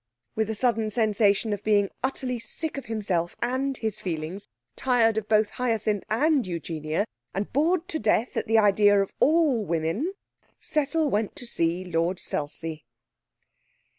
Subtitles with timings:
[0.33, 5.29] With a sudden sensation of being utterly sick of himself and his feelings, tired of
[5.29, 10.15] both Hyacinth and Eugenia, and bored to death at the idea of all women,
[10.59, 12.83] Cecil went to see Lord Selsey.